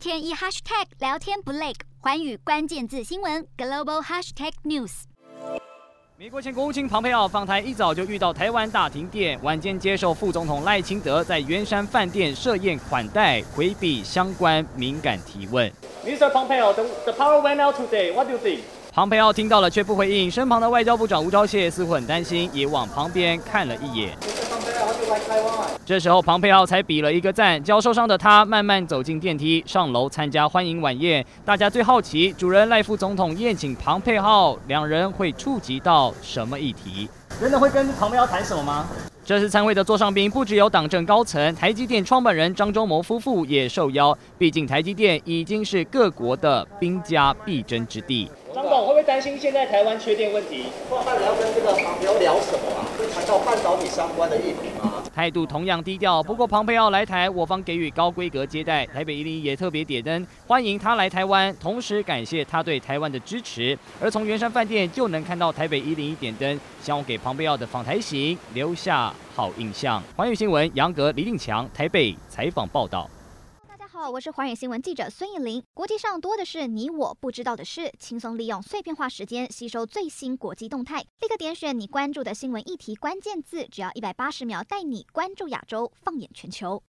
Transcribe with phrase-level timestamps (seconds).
[0.00, 5.02] 天一 hashtag 聊天不累，环宇关键字新闻 global hashtag news。
[6.16, 15.70] 美国前国务卿庞佩奥访台一早就遇到台湾大停电，晚间接受副总统赖清德在圆山饭店设宴款待，回避相关敏感提问。
[16.02, 16.32] Mr.
[16.32, 18.10] Pompeo, the, the power went out today.
[18.14, 18.60] What do you think?
[18.92, 24.10] 庞佩奥听到了却不回应，身旁的外交部长吴钊燮似乎很担心，也往旁边看了一眼。
[25.86, 27.62] 这时候，庞佩奥才比了一个赞。
[27.62, 31.24] 脚受伤的他慢慢走进电梯，上楼参加欢迎晚宴。
[31.44, 37.08] 大家最好奇，主人赖副总统宴请庞佩奥，两人会触及到什么议题？
[37.40, 38.88] 真的会跟庞佩奥谈什么吗？
[39.24, 44.16] 这次参会的座上宾不只有党政高层，台积电创办人张忠谋夫妇也受邀。
[44.36, 48.28] 毕竟台积电已经是各国的兵家必争之地。
[48.52, 50.64] 张总会不会担心现在台湾缺电问题？
[50.90, 52.82] 那你要跟这个庞佩奥聊什么啊？
[52.98, 55.02] 会谈到半导体相关的议题吗？
[55.14, 58.84] 态度同样低调，不过庞培奥来台，我方给予高规格接待。
[58.86, 63.78] 台北一零一也特别点灯欢迎他来台湾，同时感谢他对台湾的支持。
[64.00, 70.02] 而从圆山饭店就能看到台北一零一点灯，向我给庞培奥的访台行留下好印象。
[70.16, 73.08] 环宇新闻杨格、李定强台北采访报道。
[74.00, 75.62] 好，我是华远新闻记者孙艺林。
[75.74, 86.82] 国际上多的是你我不知道的事，轻松利用碎片化时间吸收最新国际动态，立刻点选你关注的新闻议题关键字，只要一百八十秒带你关注亚洲，放眼全球。